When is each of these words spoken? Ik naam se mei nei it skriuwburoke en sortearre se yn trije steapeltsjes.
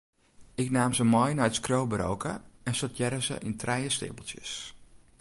Ik 0.63 0.67
naam 0.75 0.93
se 0.97 1.03
mei 1.13 1.31
nei 1.35 1.47
it 1.49 1.57
skriuwburoke 1.59 2.33
en 2.67 2.75
sortearre 2.79 3.19
se 3.27 3.35
yn 3.47 3.55
trije 3.61 3.89
steapeltsjes. 3.95 4.51